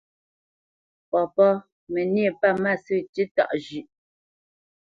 Papá: 1.11 1.49
Mə 1.91 2.01
níe 2.13 2.29
pə̂ 2.39 2.51
mâsə̂ 2.63 2.97
tíí 3.13 3.25
tâʼ 3.35 3.51
zhʉ̌ʼ. 3.65 3.87